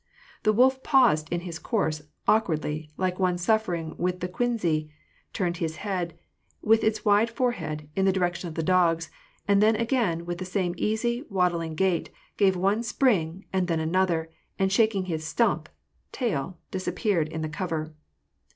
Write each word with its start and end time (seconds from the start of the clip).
The 0.41 0.51
wolf 0.51 0.81
paused 0.81 1.31
in 1.31 1.41
his 1.41 1.59
course, 1.59 2.01
awkwardly, 2.27 2.89
like 2.97 3.19
one 3.19 3.37
suffering 3.37 3.93
with 3.99 4.19
the 4.19 4.27
quinsy, 4.27 4.89
turned 5.31 5.57
his 5.57 5.75
head, 5.85 6.17
with 6.59 6.83
its 6.83 7.05
wide 7.05 7.29
forehead, 7.29 7.87
in 7.95 8.05
the 8.05 8.11
direction 8.11 8.47
of 8.47 8.55
the 8.55 8.63
dogs, 8.63 9.11
and 9.47 9.61
then 9.61 9.75
again 9.75 10.25
with 10.25 10.39
the 10.39 10.43
same 10.45 10.73
easy, 10.75 11.23
waddling 11.29 11.75
gait, 11.75 12.09
gave 12.35 12.55
one 12.55 12.81
spring, 12.81 13.45
and 13.53 13.67
then 13.67 13.79
another, 13.79 14.31
and 14.57 14.71
shaking 14.71 15.05
his" 15.05 15.23
stump" 15.27 15.69
(tail), 16.11 16.57
disappeared 16.71 17.27
in 17.27 17.43
the 17.43 17.47
cover. 17.47 17.93